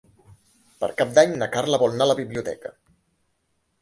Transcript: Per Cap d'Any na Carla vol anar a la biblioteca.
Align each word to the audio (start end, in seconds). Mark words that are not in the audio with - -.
Per 0.83 0.87
Cap 1.01 1.11
d'Any 1.19 1.35
na 1.41 1.49
Carla 1.57 1.81
vol 1.85 1.93
anar 1.97 2.07
a 2.07 2.13
la 2.13 2.17
biblioteca. 2.21 2.77